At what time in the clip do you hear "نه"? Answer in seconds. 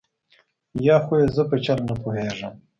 1.87-1.93